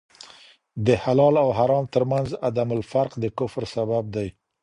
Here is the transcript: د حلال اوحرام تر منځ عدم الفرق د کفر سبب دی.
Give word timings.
د 0.85 0.87
حلال 1.03 1.35
اوحرام 1.45 1.85
تر 1.93 2.03
منځ 2.11 2.29
عدم 2.47 2.69
الفرق 2.77 3.13
د 3.23 3.25
کفر 3.37 3.63
سبب 3.75 4.03
دی. 4.15 4.27